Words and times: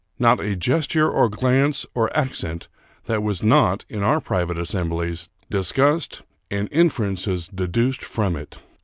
Not 0.17 0.39
a 0.39 0.55
gesture, 0.55 1.07
or 1.07 1.29
glance, 1.29 1.85
or 1.93 2.09
ac 2.15 2.33
cent, 2.33 2.69
that 3.05 3.21
was 3.21 3.43
not, 3.43 3.85
in 3.87 4.01
our 4.01 4.19
private 4.19 4.57
assemblies, 4.57 5.29
discussed, 5.51 6.23
and 6.49 6.67
inferences 6.71 7.47
deduced 7.47 8.03
from 8.03 8.35
it. 8.35 8.57